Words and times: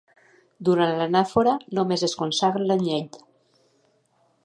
Durant 0.69 0.93
l'Anàfora, 1.01 1.53
només 1.81 2.07
es 2.09 2.17
consagra 2.25 2.67
l'Anyell. 2.73 3.25